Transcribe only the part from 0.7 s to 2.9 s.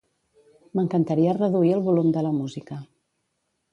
M'encantaria reduir el volum de la música.